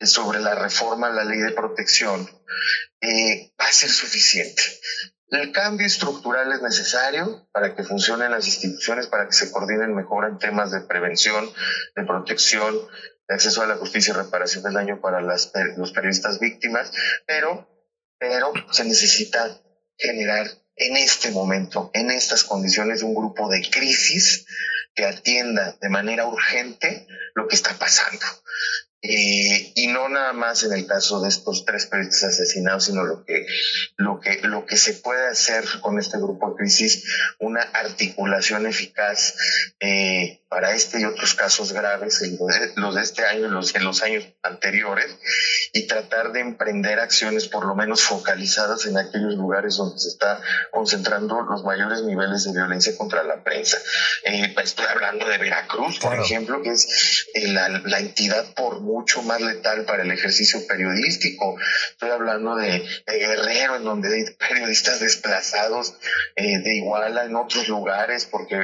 sobre 0.00 0.38
la 0.38 0.54
reforma 0.54 1.08
a 1.08 1.12
la 1.12 1.24
ley 1.24 1.40
de 1.40 1.50
protección, 1.50 2.30
eh, 3.00 3.52
va 3.60 3.66
a 3.66 3.72
ser 3.72 3.90
suficiente. 3.90 4.62
El 5.30 5.50
cambio 5.50 5.88
estructural 5.88 6.52
es 6.52 6.62
necesario 6.62 7.48
para 7.52 7.74
que 7.74 7.82
funcionen 7.82 8.30
las 8.30 8.46
instituciones, 8.46 9.08
para 9.08 9.26
que 9.26 9.32
se 9.32 9.50
coordinen 9.50 9.96
mejor 9.96 10.28
en 10.28 10.38
temas 10.38 10.70
de 10.70 10.82
prevención, 10.82 11.50
de 11.96 12.04
protección, 12.04 12.76
de 13.28 13.34
acceso 13.34 13.62
a 13.62 13.66
la 13.66 13.76
justicia 13.76 14.12
y 14.12 14.16
reparación 14.16 14.62
del 14.62 14.74
daño 14.74 15.00
para 15.00 15.20
las, 15.20 15.50
los 15.76 15.90
periodistas 15.90 16.38
víctimas, 16.38 16.92
pero, 17.26 17.68
pero 18.18 18.52
se 18.70 18.84
necesita 18.84 19.60
generar 19.96 20.46
en 20.80 20.96
este 20.96 21.30
momento, 21.30 21.90
en 21.92 22.10
estas 22.10 22.42
condiciones, 22.42 23.02
un 23.02 23.14
grupo 23.14 23.48
de 23.50 23.60
crisis 23.70 24.46
que 24.94 25.04
atienda 25.04 25.76
de 25.80 25.90
manera 25.90 26.26
urgente 26.26 27.06
lo 27.34 27.46
que 27.46 27.54
está 27.54 27.78
pasando. 27.78 28.24
Eh, 29.02 29.72
y 29.74 29.86
no 29.86 30.08
nada 30.08 30.32
más 30.32 30.62
en 30.62 30.72
el 30.72 30.86
caso 30.86 31.20
de 31.20 31.28
estos 31.28 31.64
tres 31.64 31.86
periodistas 31.86 32.34
asesinados, 32.34 32.84
sino 32.84 33.04
lo 33.04 33.24
que, 33.24 33.46
lo 33.96 34.20
que, 34.20 34.40
lo 34.42 34.66
que 34.66 34.76
se 34.76 34.94
puede 34.94 35.26
hacer 35.28 35.64
con 35.80 35.98
este 35.98 36.18
grupo 36.18 36.50
de 36.50 36.56
crisis, 36.56 37.04
una 37.38 37.60
articulación 37.60 38.66
eficaz 38.66 39.36
eh, 39.80 40.39
para 40.50 40.74
este 40.74 41.00
y 41.00 41.04
otros 41.04 41.34
casos 41.34 41.72
graves, 41.72 42.20
los 42.74 42.94
de 42.96 43.02
este 43.02 43.24
año 43.24 43.46
los, 43.46 43.72
en 43.76 43.84
los 43.84 44.02
años 44.02 44.24
anteriores, 44.42 45.06
y 45.72 45.86
tratar 45.86 46.32
de 46.32 46.40
emprender 46.40 46.98
acciones 46.98 47.46
por 47.46 47.64
lo 47.64 47.76
menos 47.76 48.02
focalizadas 48.02 48.84
en 48.86 48.98
aquellos 48.98 49.36
lugares 49.36 49.76
donde 49.76 50.00
se 50.00 50.08
está 50.08 50.42
concentrando 50.72 51.40
los 51.42 51.62
mayores 51.62 52.02
niveles 52.02 52.42
de 52.44 52.52
violencia 52.52 52.96
contra 52.96 53.22
la 53.22 53.44
prensa. 53.44 53.78
Eh, 54.24 54.52
estoy 54.60 54.86
hablando 54.86 55.28
de 55.28 55.38
Veracruz, 55.38 56.00
por 56.00 56.18
ejemplo, 56.18 56.60
que 56.62 56.70
es 56.70 57.28
la, 57.44 57.68
la 57.68 58.00
entidad 58.00 58.52
por 58.54 58.80
mucho 58.80 59.22
más 59.22 59.40
letal 59.40 59.84
para 59.84 60.02
el 60.02 60.10
ejercicio 60.10 60.66
periodístico. 60.66 61.54
Estoy 61.92 62.10
hablando 62.10 62.56
de, 62.56 62.84
Guerrero, 63.06 63.76
en 63.76 63.84
donde 63.84 64.12
hay 64.12 64.24
periodistas 64.34 64.98
desplazados 64.98 65.94
eh, 66.34 66.58
de 66.58 66.74
Iguala 66.74 67.24
en 67.24 67.36
otros 67.36 67.68
lugares 67.68 68.26
porque 68.26 68.56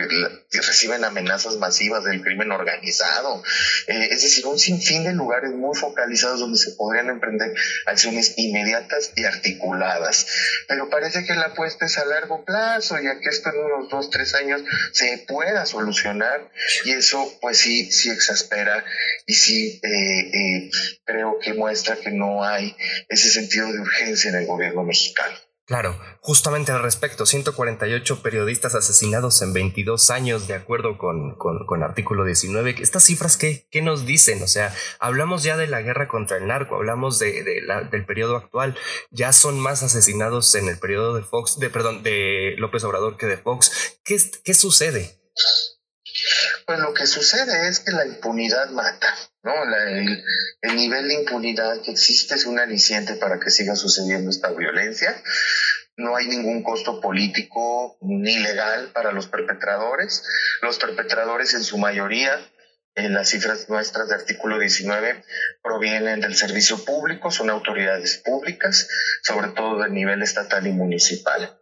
reciben 0.50 1.05
amenazas 1.05 1.57
masivas 1.59 1.75
del 1.78 2.23
crimen 2.23 2.52
organizado. 2.52 3.42
Eh, 3.87 4.09
es 4.11 4.23
decir, 4.23 4.47
un 4.47 4.59
sinfín 4.59 5.04
de 5.04 5.12
lugares 5.12 5.52
muy 5.52 5.76
focalizados 5.76 6.40
donde 6.40 6.59
se 6.59 6.73
podrían 6.73 7.09
emprender 7.09 7.54
acciones 7.87 8.35
inmediatas 8.37 9.12
y 9.14 9.25
articuladas. 9.25 10.26
Pero 10.68 10.88
parece 10.88 11.25
que 11.25 11.35
la 11.35 11.47
apuesta 11.47 11.87
es 11.87 11.99
a 11.99 12.04
largo 12.04 12.45
plazo, 12.45 12.99
ya 13.00 13.18
que 13.21 13.28
esto 13.28 13.50
en 13.50 13.59
unos 13.59 13.90
dos, 13.90 14.11
tres 14.11 14.35
años 14.35 14.62
se 14.92 15.25
pueda 15.28 15.66
solucionar 15.66 16.50
y 16.85 16.92
eso 16.92 17.33
pues 17.40 17.59
sí, 17.59 17.90
sí 17.92 18.11
exaspera 18.11 18.85
y 19.26 19.35
sí 19.35 19.80
eh, 19.83 20.21
eh, 20.33 20.71
creo 21.04 21.38
que 21.38 21.54
muestra 21.54 21.97
que 21.97 22.11
no 22.11 22.45
hay 22.45 22.75
ese 23.09 23.30
sentido 23.30 23.73
de 23.73 23.80
urgencia 23.80 24.30
en 24.30 24.37
el 24.37 24.47
gobierno 24.47 24.83
mexicano. 24.83 25.37
Claro, 25.66 26.00
justamente 26.20 26.70
al 26.70 26.80
respecto, 26.80 27.26
148 27.26 28.23
periodistas 28.23 28.76
asesinados 28.76 29.42
en 29.42 29.52
22 29.52 30.11
años, 30.11 30.46
de 30.46 30.54
acuerdo 30.54 30.96
con, 30.96 31.37
con, 31.37 31.82
artículo 31.82 32.25
19. 32.25 32.76
¿Estas 32.80 33.02
cifras 33.02 33.37
qué, 33.37 33.66
qué, 33.73 33.82
nos 33.82 34.06
dicen? 34.06 34.40
O 34.44 34.46
sea, 34.46 34.73
hablamos 35.00 35.42
ya 35.42 35.56
de 35.56 35.66
la 35.66 35.82
guerra 35.82 36.06
contra 36.06 36.37
el 36.37 36.46
narco, 36.46 36.76
hablamos 36.76 37.18
de, 37.18 37.42
del 37.90 38.06
periodo 38.06 38.37
actual, 38.37 38.78
ya 39.11 39.32
son 39.32 39.58
más 39.58 39.82
asesinados 39.82 40.54
en 40.54 40.68
el 40.68 40.78
periodo 40.78 41.14
de 41.14 41.25
Fox, 41.25 41.58
de, 41.58 41.68
perdón, 41.68 42.04
de 42.04 42.54
López 42.58 42.85
Obrador 42.85 43.16
que 43.16 43.26
de 43.26 43.37
Fox. 43.37 43.99
¿Qué, 44.04 44.18
qué 44.44 44.54
sucede? 44.54 45.18
Pues 46.64 46.78
lo 46.78 46.94
que 46.94 47.08
sucede 47.08 47.68
es 47.68 47.80
que 47.80 47.90
la 47.90 48.06
impunidad 48.06 48.70
mata. 48.70 49.14
¿No? 49.47 49.53
el, 49.62 50.76
nivel 50.76 51.07
de 51.09 51.15
impunidad 51.15 51.81
que 51.83 51.93
existe 51.93 52.35
es 52.35 52.47
un 52.47 52.59
aliciente 52.59 53.15
para 53.15 53.38
que 53.38 53.50
siga 53.50 53.76
sucediendo 53.76 54.29
esta 54.29 54.50
violencia. 54.50 55.23
No 55.97 56.17
hay 56.17 56.26
ningún 56.26 56.62
costo 56.62 57.00
político 57.00 57.97
ni 58.03 58.38
legal 58.38 58.91
para 58.93 59.12
los 59.12 59.29
perpetradores. 59.29 60.25
Los 60.61 60.79
perpetradores 60.79 61.55
en 61.55 61.62
su 61.62 61.79
mayoría 61.79 62.38
en 62.97 63.12
las 63.12 63.29
cifras 63.29 63.69
nuestras 63.69 64.09
de 64.09 64.15
artículo 64.15 64.59
19 64.59 65.23
provienen 65.62 66.21
del 66.21 66.35
servicio 66.35 66.83
público, 66.85 67.31
son 67.31 67.50
autoridades 67.50 68.17
públicas, 68.25 68.88
sobre 69.23 69.49
todo 69.49 69.83
del 69.83 69.93
nivel 69.93 70.23
estatal 70.23 70.67
y 70.67 70.73
municipal. 70.73 71.59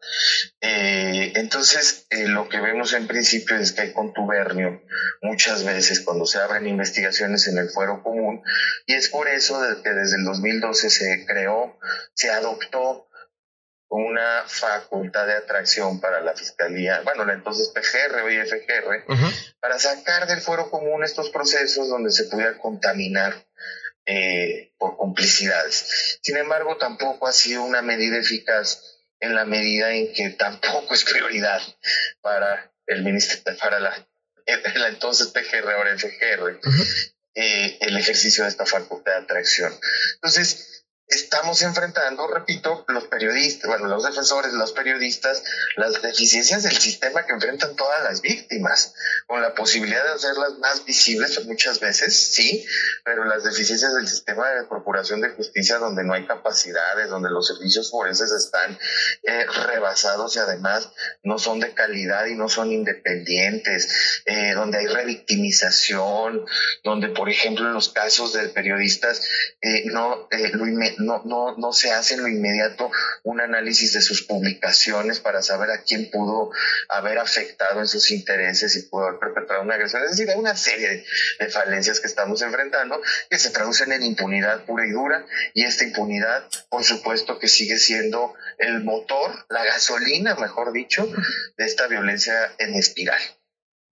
Eh, 0.60 1.32
entonces, 1.34 2.06
eh, 2.10 2.28
lo 2.28 2.48
que 2.48 2.60
vemos 2.60 2.92
en 2.92 3.08
principio 3.08 3.56
es 3.56 3.72
que 3.72 3.82
hay 3.82 3.92
contubernio 3.92 4.80
muchas 5.22 5.64
veces 5.64 6.00
cuando 6.00 6.24
se 6.24 6.38
abren 6.38 6.68
investigaciones 6.68 7.48
en 7.48 7.58
el 7.58 7.68
fuero 7.68 8.02
común 8.02 8.42
y 8.86 8.94
es 8.94 9.08
por 9.08 9.26
eso 9.28 9.60
que 9.82 9.90
desde 9.90 10.16
el 10.16 10.24
2012 10.24 10.90
se 10.90 11.26
creó, 11.26 11.78
se 12.14 12.30
adoptó 12.30 13.08
una 13.88 14.44
facultad 14.46 15.26
de 15.26 15.34
atracción 15.34 16.00
para 16.00 16.20
la 16.20 16.34
fiscalía, 16.34 17.02
bueno, 17.02 17.24
la 17.24 17.34
entonces 17.34 17.68
PGR, 17.68 18.22
hoy 18.22 18.36
FGR, 18.38 19.04
para 19.60 19.78
sacar 19.78 20.26
del 20.26 20.40
fuero 20.40 20.70
común 20.70 21.04
estos 21.04 21.30
procesos 21.30 21.88
donde 21.88 22.10
se 22.10 22.24
pudiera 22.24 22.58
contaminar 22.58 23.46
eh, 24.06 24.72
por 24.78 24.96
complicidades. 24.96 26.18
Sin 26.22 26.36
embargo, 26.36 26.76
tampoco 26.76 27.26
ha 27.26 27.32
sido 27.32 27.62
una 27.62 27.82
medida 27.82 28.18
eficaz 28.18 28.80
en 29.20 29.34
la 29.34 29.44
medida 29.44 29.92
en 29.92 30.12
que 30.12 30.30
tampoco 30.30 30.94
es 30.94 31.04
prioridad 31.04 31.62
para 32.20 32.72
el 32.86 33.02
ministerio, 33.02 33.58
para 33.58 33.80
la, 33.80 34.06
entonces 34.88 35.28
PGR, 35.28 35.70
ahora 35.70 35.96
FGR, 35.96 36.60
eh, 37.34 37.78
el 37.80 37.96
ejercicio 37.96 38.44
de 38.44 38.50
esta 38.50 38.66
facultad 38.66 39.12
de 39.12 39.24
atracción. 39.24 39.72
Entonces, 40.16 40.83
estamos 41.06 41.62
enfrentando, 41.62 42.26
repito, 42.26 42.84
los 42.88 43.04
periodistas, 43.04 43.68
bueno, 43.68 43.86
los 43.88 44.04
defensores, 44.04 44.52
los 44.52 44.72
periodistas, 44.72 45.42
las 45.76 46.00
deficiencias 46.00 46.62
del 46.62 46.76
sistema 46.76 47.26
que 47.26 47.32
enfrentan 47.32 47.76
todas 47.76 48.02
las 48.02 48.22
víctimas, 48.22 48.94
con 49.26 49.42
la 49.42 49.54
posibilidad 49.54 50.02
de 50.04 50.12
hacerlas 50.12 50.58
más 50.58 50.84
visibles 50.84 51.44
muchas 51.44 51.80
veces, 51.80 52.34
sí, 52.34 52.66
pero 53.04 53.24
las 53.24 53.44
deficiencias 53.44 53.94
del 53.94 54.08
sistema 54.08 54.48
de 54.50 54.64
procuración 54.64 55.20
de 55.20 55.30
justicia 55.30 55.78
donde 55.78 56.04
no 56.04 56.14
hay 56.14 56.26
capacidades, 56.26 57.10
donde 57.10 57.30
los 57.30 57.46
servicios 57.46 57.90
forenses 57.90 58.30
están 58.32 58.78
eh, 59.24 59.46
rebasados 59.66 60.36
y 60.36 60.38
además 60.38 60.90
no 61.22 61.38
son 61.38 61.60
de 61.60 61.74
calidad 61.74 62.26
y 62.26 62.34
no 62.34 62.48
son 62.48 62.72
independientes, 62.72 64.22
eh, 64.26 64.52
donde 64.54 64.78
hay 64.78 64.86
revictimización, 64.86 66.46
donde, 66.82 67.08
por 67.08 67.28
ejemplo, 67.28 67.66
en 67.66 67.74
los 67.74 67.90
casos 67.90 68.32
de 68.32 68.48
periodistas, 68.48 69.22
eh, 69.60 69.84
no, 69.86 70.28
lo, 70.54 70.66
no, 70.98 71.22
no, 71.24 71.56
no 71.56 71.72
se 71.72 71.92
hace 71.92 72.14
en 72.14 72.22
lo 72.22 72.28
inmediato 72.28 72.90
un 73.22 73.40
análisis 73.40 73.92
de 73.92 74.02
sus 74.02 74.22
publicaciones 74.22 75.20
para 75.20 75.42
saber 75.42 75.70
a 75.70 75.82
quién 75.82 76.10
pudo 76.10 76.50
haber 76.88 77.18
afectado 77.18 77.80
en 77.80 77.88
sus 77.88 78.10
intereses 78.10 78.76
y 78.76 78.82
pudo 78.82 79.06
haber 79.06 79.20
perpetrado 79.20 79.62
una 79.62 79.74
agresión. 79.74 80.02
Es 80.02 80.10
decir, 80.10 80.30
hay 80.30 80.38
una 80.38 80.56
serie 80.56 81.04
de, 81.38 81.48
falencias 81.48 82.00
que 82.00 82.06
estamos 82.06 82.42
enfrentando 82.42 83.00
que 83.30 83.38
se 83.38 83.50
traducen 83.50 83.92
en 83.92 84.02
impunidad 84.02 84.64
pura 84.64 84.86
y 84.86 84.90
dura 84.90 85.24
y 85.52 85.64
esta 85.64 85.84
impunidad, 85.84 86.48
por 86.68 86.84
supuesto, 86.84 87.38
que 87.38 87.48
sigue 87.48 87.78
siendo 87.78 88.34
el 88.58 88.82
motor, 88.82 89.46
la 89.48 89.64
gasolina, 89.64 90.34
mejor 90.34 90.72
dicho, 90.72 91.06
de 91.56 91.64
esta 91.64 91.86
violencia 91.86 92.52
en 92.58 92.74
espiral. 92.74 93.20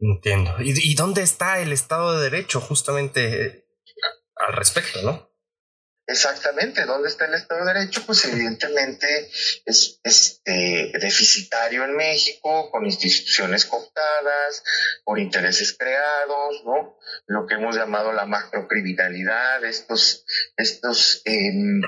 Entiendo. 0.01 0.57
¿Y, 0.59 0.95
dónde 0.95 1.23
está 1.23 1.61
el 1.61 1.73
Estado 1.73 2.17
de 2.17 2.31
Derecho 2.31 2.61
justamente 2.61 3.47
eh, 3.47 3.65
al 4.35 4.55
respecto, 4.55 5.01
no? 5.03 5.32
Exactamente, 6.13 6.85
¿dónde 6.85 7.09
está 7.09 7.25
el 7.25 7.33
Estado 7.33 7.65
de 7.65 7.73
Derecho? 7.73 8.03
Pues 8.05 8.23
evidentemente 8.27 9.31
es 9.65 9.99
este, 10.05 10.93
deficitario 11.01 11.85
en 11.85 11.97
México, 11.97 12.71
con 12.71 12.85
instituciones 12.85 13.65
cooptadas, 13.65 14.63
por 15.05 15.19
intereses 15.19 15.75
creados, 15.77 16.63
¿no? 16.67 16.99
Lo 17.29 17.47
que 17.47 17.55
hemos 17.55 17.77
llamado 17.77 18.13
la 18.13 18.27
macrocriminalidad, 18.27 19.65
estos, 19.65 20.27
estos 20.59 21.23
em, 21.25 21.81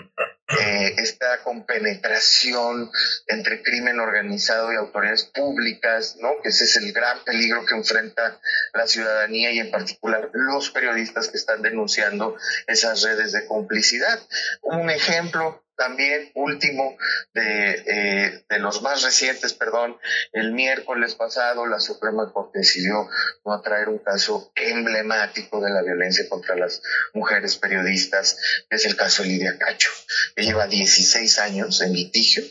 eh, 0.47 0.95
esta 0.99 1.43
compenetración 1.43 2.91
entre 3.29 3.63
crimen 3.63 3.99
organizado 3.99 4.71
y 4.73 4.77
autoridades 4.77 5.25
públicas, 5.25 6.17
¿no? 6.21 6.33
Que 6.43 6.51
ese 6.51 6.65
es 6.65 6.77
el 6.77 6.93
gran 6.93 7.25
peligro 7.25 7.65
que 7.65 7.75
enfrenta 7.75 8.39
la 8.75 8.87
ciudadanía 8.87 9.53
y 9.53 9.61
en 9.61 9.71
particular 9.71 10.29
los 10.35 10.71
periodistas 10.71 11.29
que 11.29 11.39
están 11.39 11.63
denunciando 11.63 12.37
esas 12.67 13.03
redes 13.03 13.33
de 13.33 13.47
complicidad. 13.47 14.21
Un 14.63 14.91
ejemplo 14.91 15.64
también 15.77 16.31
último 16.35 16.97
de, 17.33 17.83
eh, 17.87 18.45
de, 18.49 18.59
los 18.59 18.83
más 18.83 19.03
recientes, 19.03 19.53
perdón, 19.55 19.97
el 20.33 20.53
miércoles 20.53 21.15
pasado 21.15 21.67
la 21.67 21.81
Suprema 21.81 22.33
Corte 22.33 22.61
decidió 22.61 23.09
no 23.45 23.53
atraer 23.53 23.89
un 23.89 23.99
caso 23.99 24.53
emblemático 24.55 25.61
de 25.61 25.71
la 25.71 25.83
violencia 25.83 26.29
contra 26.29 26.57
las 26.57 26.83
mujeres 27.13 27.57
periodistas, 27.57 28.39
que 28.69 28.77
es 28.77 28.85
el 28.87 28.97
caso 28.97 29.25
Lidia 29.25 29.59
Cacho, 29.59 29.91
que 30.35 30.45
lleva 30.45 30.67
16 30.67 31.39
años 31.39 31.81
en 31.81 31.93
litigio, 31.93 32.43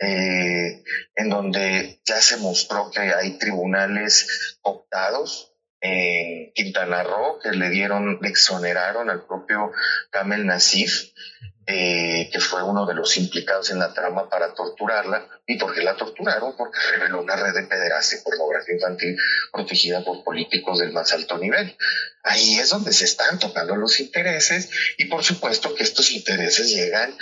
eh, 0.00 0.82
en 1.14 1.28
donde 1.28 2.00
ya 2.04 2.20
se 2.20 2.36
mostró 2.38 2.90
que 2.90 3.00
hay 3.00 3.38
tribunales 3.38 4.58
optados 4.62 5.54
en 5.80 6.52
Quintana 6.54 7.04
Roo 7.04 7.38
que 7.40 7.52
le 7.52 7.70
dieron, 7.70 8.18
le 8.20 8.28
exoneraron 8.28 9.10
al 9.10 9.26
propio 9.26 9.70
Kamel 10.10 10.44
Nasif 10.46 11.12
eh, 11.70 12.30
que 12.32 12.40
fue 12.40 12.62
uno 12.62 12.86
de 12.86 12.94
los 12.94 13.14
implicados 13.18 13.70
en 13.70 13.78
la 13.78 13.92
trama 13.92 14.30
para 14.30 14.54
torturarla. 14.54 15.28
¿Y 15.46 15.58
por 15.58 15.74
qué 15.74 15.82
la 15.82 15.98
torturaron? 15.98 16.56
Porque 16.56 16.78
reveló 16.92 17.20
una 17.20 17.36
red 17.36 17.52
de 17.52 17.64
pederastia 17.64 18.18
y 18.18 18.22
pornografía 18.22 18.74
infantil 18.74 19.18
protegida 19.52 20.02
por 20.02 20.24
políticos 20.24 20.78
del 20.78 20.92
más 20.92 21.12
alto 21.12 21.36
nivel. 21.36 21.76
Ahí 22.22 22.58
es 22.58 22.70
donde 22.70 22.94
se 22.94 23.04
están 23.04 23.38
tocando 23.38 23.76
los 23.76 24.00
intereses 24.00 24.70
y 24.96 25.04
por 25.04 25.22
supuesto 25.22 25.74
que 25.74 25.82
estos 25.82 26.10
intereses 26.12 26.70
llegan 26.70 27.14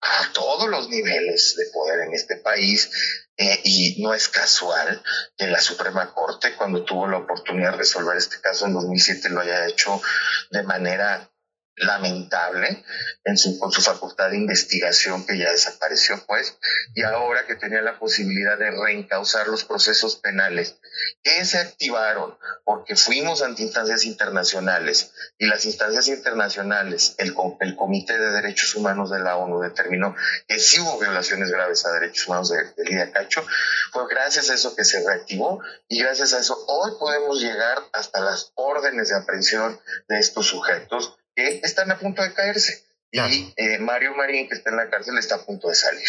a 0.00 0.32
todos 0.32 0.68
los 0.68 0.88
niveles 0.88 1.54
de 1.56 1.66
poder 1.72 2.00
en 2.00 2.12
este 2.12 2.38
país 2.38 2.90
eh, 3.36 3.60
y 3.62 4.02
no 4.02 4.14
es 4.14 4.28
casual 4.28 5.00
que 5.36 5.46
la 5.46 5.60
Suprema 5.60 6.12
Corte, 6.12 6.56
cuando 6.56 6.84
tuvo 6.84 7.06
la 7.06 7.18
oportunidad 7.18 7.70
de 7.70 7.78
resolver 7.78 8.16
este 8.16 8.40
caso 8.40 8.66
en 8.66 8.74
2007, 8.74 9.28
lo 9.28 9.42
haya 9.42 9.68
hecho 9.68 10.02
de 10.50 10.64
manera 10.64 11.32
lamentable 11.76 12.84
en 13.24 13.38
su, 13.38 13.58
con 13.58 13.72
su 13.72 13.80
facultad 13.80 14.30
de 14.30 14.36
investigación 14.36 15.24
que 15.24 15.38
ya 15.38 15.50
desapareció 15.50 16.22
pues 16.26 16.58
y 16.94 17.02
ahora 17.02 17.46
que 17.46 17.56
tenía 17.56 17.80
la 17.80 17.98
posibilidad 17.98 18.58
de 18.58 18.70
reencauzar 18.70 19.48
los 19.48 19.64
procesos 19.64 20.16
penales 20.16 20.76
que 21.22 21.44
se 21.44 21.58
activaron 21.58 22.36
porque 22.64 22.94
fuimos 22.94 23.42
ante 23.42 23.62
instancias 23.62 24.04
internacionales 24.04 25.12
y 25.38 25.46
las 25.46 25.64
instancias 25.64 26.08
internacionales 26.08 27.14
el, 27.16 27.34
Comité 27.34 28.18
de 28.18 28.30
Derechos 28.32 28.74
Humanos 28.74 29.10
de 29.10 29.20
la 29.20 29.36
ONU 29.36 29.60
determinó 29.60 30.14
que 30.46 30.58
sí 30.58 30.78
hubo 30.78 30.98
violaciones 30.98 31.50
graves 31.50 31.86
a 31.86 31.92
derechos 31.92 32.28
humanos 32.28 32.50
de, 32.50 32.64
de 32.76 32.84
Lidia 32.84 33.12
Cacho 33.12 33.44
fue 33.92 34.02
gracias 34.10 34.50
a 34.50 34.54
eso 34.54 34.76
que 34.76 34.84
se 34.84 35.02
reactivó 35.06 35.62
y 35.88 36.00
gracias 36.00 36.34
a 36.34 36.40
eso 36.40 36.62
hoy 36.66 36.92
podemos 36.98 37.40
llegar 37.40 37.78
hasta 37.94 38.20
las 38.20 38.52
órdenes 38.56 39.08
de 39.08 39.16
aprehensión 39.16 39.80
de 40.08 40.18
estos 40.18 40.46
sujetos 40.46 41.16
que 41.34 41.60
están 41.62 41.90
a 41.90 41.98
punto 41.98 42.22
de 42.22 42.32
caerse. 42.34 42.84
Y 43.10 43.52
eh, 43.56 43.78
Mario 43.78 44.14
Marín, 44.14 44.48
que 44.48 44.54
está 44.54 44.70
en 44.70 44.76
la 44.76 44.88
cárcel, 44.88 45.18
está 45.18 45.36
a 45.36 45.44
punto 45.44 45.68
de 45.68 45.74
salir. 45.74 46.08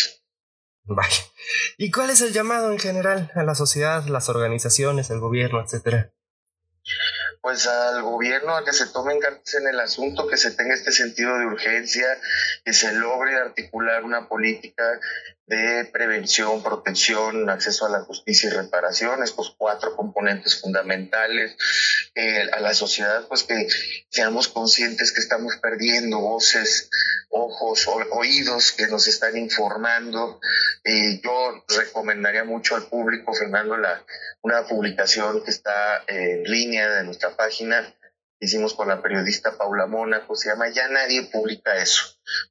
Vaya. 0.86 1.23
¿Y 1.77 1.91
cuál 1.91 2.09
es 2.09 2.21
el 2.21 2.33
llamado 2.33 2.71
en 2.71 2.79
general 2.79 3.31
a 3.36 3.43
la 3.43 3.55
sociedad, 3.55 4.05
las 4.05 4.29
organizaciones, 4.29 5.09
el 5.09 5.19
gobierno, 5.19 5.62
etcétera? 5.62 6.13
pues 7.43 7.67
al 7.67 8.01
gobierno 8.03 8.55
a 8.55 8.63
que 8.63 8.71
se 8.71 8.88
tomen 8.88 9.19
cartas 9.19 9.55
en 9.55 9.67
el 9.67 9.77
asunto, 9.81 10.27
que 10.27 10.38
se 10.38 10.51
tenga 10.51 10.73
este 10.73 10.93
sentido 10.93 11.38
de 11.38 11.45
urgencia, 11.45 12.07
que 12.63 12.71
se 12.71 12.93
logre 12.93 13.36
articular 13.36 14.05
una 14.05 14.29
política 14.29 14.83
de 15.45 15.86
prevención, 15.91 16.63
protección, 16.63 17.49
acceso 17.49 17.86
a 17.86 17.89
la 17.89 18.01
justicia 18.01 18.49
y 18.49 18.53
reparación, 18.53 19.23
estos 19.23 19.56
cuatro 19.58 19.95
componentes 19.95 20.62
fundamentales, 20.62 21.56
a 22.53 22.60
la 22.60 22.73
sociedad, 22.73 23.27
pues 23.27 23.43
que 23.43 23.67
seamos 24.10 24.47
conscientes 24.47 25.12
que 25.12 25.19
estamos 25.19 25.58
perdiendo 25.58 26.19
voces, 26.19 26.89
ojos, 27.29 27.88
oídos 28.12 28.71
que 28.71 28.88
nos 28.88 29.08
están 29.08 29.38
informando. 29.38 30.39
Eh, 30.84 31.19
yo 31.23 31.65
recomendaría 31.67 32.43
mucho 32.43 32.75
al 32.75 32.88
público, 32.88 33.34
Fernando, 33.34 33.77
la, 33.77 34.06
una 34.41 34.65
publicación 34.67 35.43
que 35.43 35.51
está 35.51 36.03
en 36.08 36.43
línea 36.43 36.89
de 36.89 37.03
nuestra 37.03 37.36
página, 37.36 37.93
hicimos 38.43 38.73
con 38.73 38.89
la 38.89 39.01
periodista 39.01 39.58
Paula 39.58 39.88
Mónaco, 39.88 40.36
se 40.36 40.49
llama 40.49 40.69
Ya 40.69 40.88
nadie 40.89 41.29
publica 41.32 41.77
eso. 41.77 42.03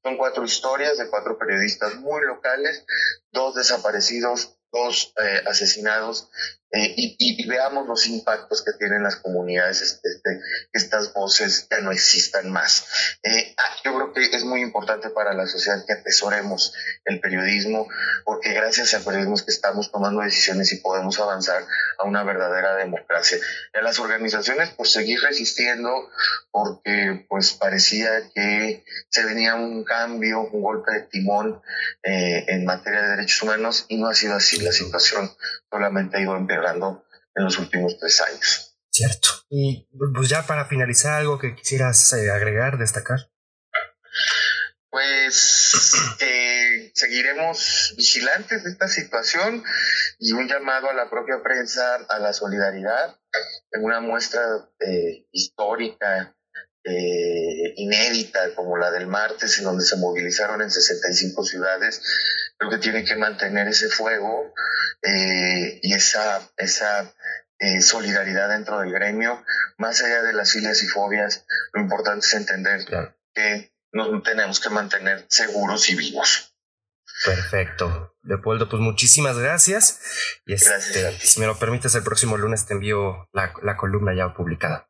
Son 0.02 0.16
cuatro 0.16 0.44
historias 0.44 0.96
de 0.96 1.08
cuatro 1.08 1.38
periodistas 1.38 1.96
muy 1.96 2.24
locales, 2.24 2.84
dos 3.30 3.54
desaparecidos, 3.54 4.56
dos 4.72 5.12
eh, 5.22 5.42
asesinados 5.46 6.30
eh, 6.74 6.94
y, 6.96 7.46
veamos 7.46 7.86
los 7.86 8.06
impactos 8.06 8.64
que 8.64 8.72
tienen 8.78 9.02
las 9.02 9.16
comunidades, 9.16 9.82
este, 9.82 10.08
este, 10.08 10.40
estas 10.72 11.12
voces 11.12 11.66
ya 11.70 11.80
no 11.80 11.92
existan 11.92 12.50
más. 12.50 12.86
Eh, 13.22 13.54
ah, 13.58 13.76
yo 13.84 13.94
creo 13.94 14.12
que 14.14 14.34
es 14.34 14.44
muy 14.44 14.62
importante 14.62 15.10
para 15.10 15.34
la 15.34 15.46
sociedad 15.46 15.84
que 15.86 15.92
atesoremos 15.92 16.72
el 17.04 17.20
periodismo, 17.20 17.88
porque 18.24 18.54
gracias 18.54 18.94
al 18.94 19.02
periodismo 19.02 19.34
es 19.34 19.42
que 19.42 19.50
estamos 19.50 19.92
tomando 19.92 20.22
decisiones 20.22 20.72
y 20.72 20.76
podemos 20.76 21.20
avanzar 21.20 21.62
a 21.98 22.04
una 22.04 22.22
verdadera 22.22 22.76
democracia. 22.76 23.36
Y 23.74 23.78
a 23.78 23.82
las 23.82 23.98
organizaciones, 23.98 24.70
pues 24.70 24.92
seguir 24.92 25.20
resistiendo, 25.20 25.90
porque 26.50 27.26
pues 27.28 27.52
parecía 27.52 28.30
que 28.34 28.82
se 29.10 29.24
venía 29.26 29.56
un 29.56 29.84
cambio, 29.84 30.48
un 30.50 30.62
golpe 30.62 30.92
de 30.92 31.00
timón 31.00 31.60
eh, 32.02 32.46
en 32.48 32.64
materia 32.64 33.02
de 33.02 33.08
derechos 33.08 33.42
humanos 33.42 33.84
y 33.88 33.98
no 33.98 34.06
ha 34.06 34.14
sido 34.14 34.36
así. 34.36 34.58
La 34.62 34.72
situación 34.72 35.30
solamente 35.70 36.16
ha 36.16 36.20
ido 36.20 36.34
empeorando 36.34 36.61
en 36.70 37.44
los 37.44 37.58
últimos 37.58 37.98
tres 37.98 38.20
años. 38.20 38.72
Cierto. 38.92 39.28
Y 39.48 39.88
pues 40.14 40.28
ya 40.28 40.46
para 40.46 40.66
finalizar, 40.66 41.20
algo 41.20 41.38
que 41.38 41.54
quisieras 41.54 42.12
eh, 42.12 42.30
agregar, 42.30 42.76
destacar. 42.76 43.30
Pues 44.90 45.94
eh, 46.20 46.92
seguiremos 46.94 47.94
vigilantes 47.96 48.64
de 48.64 48.70
esta 48.70 48.88
situación 48.88 49.64
y 50.18 50.32
un 50.32 50.46
llamado 50.46 50.90
a 50.90 50.94
la 50.94 51.08
propia 51.08 51.42
prensa 51.42 51.96
a 52.06 52.18
la 52.18 52.34
solidaridad 52.34 53.16
en 53.70 53.82
una 53.82 54.00
muestra 54.00 54.42
eh, 54.80 55.26
histórica 55.32 56.36
inédita 56.84 58.56
como 58.56 58.76
la 58.76 58.90
del 58.90 59.06
martes, 59.06 59.56
en 59.58 59.64
donde 59.64 59.84
se 59.84 59.96
movilizaron 59.96 60.62
en 60.62 60.70
65 60.70 61.44
ciudades, 61.44 62.02
creo 62.62 62.70
que 62.70 62.78
tiene 62.78 63.04
que 63.04 63.16
mantener 63.16 63.68
ese 63.68 63.88
fuego 63.88 64.52
eh, 65.02 65.80
y 65.82 65.94
esa, 65.94 66.40
esa 66.56 67.12
eh, 67.58 67.80
solidaridad 67.80 68.48
dentro 68.48 68.78
del 68.80 68.92
gremio, 68.92 69.44
más 69.78 70.02
allá 70.02 70.22
de 70.22 70.32
las 70.32 70.52
filias 70.52 70.82
y 70.82 70.86
fobias, 70.86 71.44
lo 71.72 71.82
importante 71.82 72.26
es 72.26 72.34
entender 72.34 72.80
que 73.34 73.72
nos 73.92 74.22
tenemos 74.22 74.60
que 74.60 74.70
mantener 74.70 75.26
seguros 75.28 75.88
y 75.90 75.96
vivos. 75.96 76.54
Perfecto. 77.24 78.16
Leopoldo, 78.22 78.68
pues 78.68 78.80
muchísimas 78.80 79.38
gracias. 79.38 80.00
Y 80.46 80.54
este, 80.54 81.18
si 81.20 81.40
me 81.40 81.46
lo 81.46 81.58
permites, 81.58 81.94
el 81.94 82.02
próximo 82.02 82.36
lunes 82.36 82.66
te 82.66 82.74
envío 82.74 83.28
la, 83.32 83.52
la 83.62 83.76
columna 83.76 84.14
ya 84.14 84.32
publicada. 84.34 84.88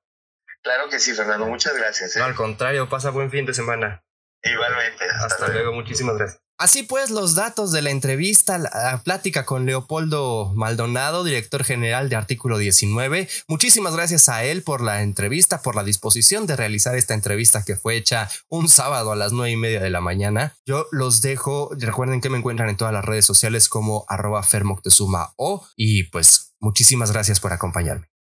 Claro 0.63 0.89
que 0.89 1.01
sí, 1.01 1.13
Fernando. 1.13 1.47
Muchas 1.47 1.77
gracias. 1.77 2.17
No, 2.17 2.23
¿eh? 2.23 2.27
al 2.29 2.35
contrario, 2.35 2.89
pasa 2.89 3.11
buen 3.11 3.31
fin 3.31 3.45
de 3.45 3.55
semana. 3.55 4.05
Igualmente. 4.43 5.05
Hasta, 5.11 5.49
luego. 5.49 5.73
Muchísimas 5.73 6.17
gracias. 6.17 6.43
Así 6.63 6.85
pues, 6.85 7.11
los 7.11 7.35
datos 7.35 7.73
de 7.73 7.83
la 7.83 7.91
entrevista, 7.91 8.57
la 8.57 9.01
plática 9.03 9.45
con 9.45 9.67
Leopoldo 9.67 10.53
Maldonado, 10.55 11.25
director 11.25 11.65
general 11.65 12.09
de 12.09 12.15
Artículo 12.15 12.57
19. 12.57 13.29
Muchísimas 13.49 13.97
gracias 13.97 14.29
a 14.29 14.45
él 14.45 14.63
por 14.63 14.81
la 14.81 15.03
entrevista, 15.03 15.61
por 15.61 15.75
la 15.75 15.83
disposición 15.83 16.47
de 16.47 16.55
realizar 16.55 16.95
esta 16.95 17.15
entrevista 17.15 17.65
que 17.65 17.75
fue 17.75 17.97
hecha 17.97 18.31
un 18.49 18.69
sábado 18.69 19.11
a 19.11 19.17
las 19.17 19.33
nueve 19.33 19.51
y 19.51 19.57
media 19.57 19.81
de 19.81 19.91
la 19.91 20.01
mañana. 20.01 20.55
Yo 20.65 20.87
los 20.93 21.21
dejo. 21.21 21.71
Recuerden 21.77 22.21
que 22.21 22.31
me 22.31 22.39
encuentran 22.39 22.69
en 22.69 22.77
todas 22.77 22.95
las 22.95 23.05
redes 23.05 23.25
sociales 23.25 23.69
como 23.69 24.05
arroba 24.07 24.45
fermoctezuma 24.45 25.33
o 25.35 25.67
y 25.75 26.05
pues 26.05 26.55
muchísimas 26.61 27.11
gracias 27.11 27.41
por 27.41 27.53
acompañarme. 27.53 28.07